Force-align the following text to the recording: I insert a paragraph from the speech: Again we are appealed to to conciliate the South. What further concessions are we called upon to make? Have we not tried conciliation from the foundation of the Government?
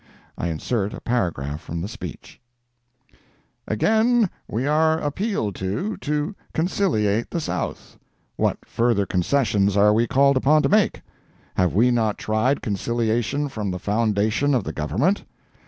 I 0.35 0.47
insert 0.47 0.95
a 0.95 0.99
paragraph 0.99 1.61
from 1.61 1.79
the 1.81 1.87
speech: 1.87 2.41
Again 3.67 4.31
we 4.47 4.65
are 4.65 4.97
appealed 4.97 5.53
to 5.57 5.95
to 5.97 6.33
conciliate 6.55 7.29
the 7.29 7.39
South. 7.39 7.99
What 8.35 8.65
further 8.65 9.05
concessions 9.05 9.77
are 9.77 9.93
we 9.93 10.07
called 10.07 10.37
upon 10.37 10.63
to 10.63 10.69
make? 10.69 11.03
Have 11.53 11.75
we 11.75 11.91
not 11.91 12.17
tried 12.17 12.63
conciliation 12.63 13.47
from 13.47 13.69
the 13.69 13.77
foundation 13.77 14.55
of 14.55 14.63
the 14.63 14.73
Government? 14.73 15.23